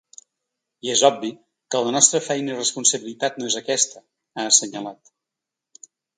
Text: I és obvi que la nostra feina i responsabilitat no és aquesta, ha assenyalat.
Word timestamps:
I 0.85 0.89
és 0.93 1.03
obvi 1.09 1.29
que 1.75 1.81
la 1.87 1.91
nostra 1.97 2.21
feina 2.29 2.55
i 2.55 2.57
responsabilitat 2.57 3.39
no 3.43 3.51
és 3.53 3.59
aquesta, 3.61 4.03
ha 4.41 4.49
assenyalat. 4.55 5.15